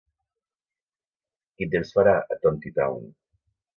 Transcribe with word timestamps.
Quin 1.59 1.71
temps 1.75 1.93
farà 1.99 2.17
a 2.35 2.39
Tontitown? 2.47 3.09